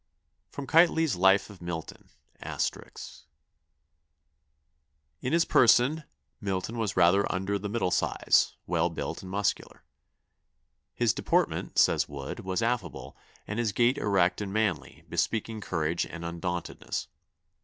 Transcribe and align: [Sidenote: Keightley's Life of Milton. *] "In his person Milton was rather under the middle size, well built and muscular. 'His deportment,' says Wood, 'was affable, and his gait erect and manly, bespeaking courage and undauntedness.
[Sidenote: 0.51 0.69
Keightley's 0.69 1.15
Life 1.15 1.51
of 1.51 1.61
Milton. 1.61 2.09
*] 2.29 2.45
"In 5.21 5.31
his 5.31 5.45
person 5.45 6.05
Milton 6.39 6.79
was 6.79 6.97
rather 6.97 7.31
under 7.31 7.59
the 7.59 7.69
middle 7.69 7.91
size, 7.91 8.55
well 8.65 8.89
built 8.89 9.21
and 9.21 9.29
muscular. 9.29 9.83
'His 10.95 11.13
deportment,' 11.13 11.77
says 11.77 12.09
Wood, 12.09 12.39
'was 12.39 12.63
affable, 12.63 13.15
and 13.45 13.59
his 13.59 13.73
gait 13.73 13.99
erect 13.99 14.41
and 14.41 14.51
manly, 14.51 15.03
bespeaking 15.07 15.61
courage 15.61 16.03
and 16.07 16.25
undauntedness. 16.25 17.07